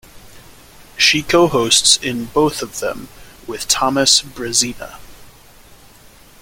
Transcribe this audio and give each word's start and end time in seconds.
She 0.97 1.21
co-hosts 1.21 1.97
in 1.97 2.25
both 2.25 2.63
of 2.63 2.79
them 2.79 3.07
with 3.45 3.67
Thomas 3.67 4.23
Brezina. 4.23 4.97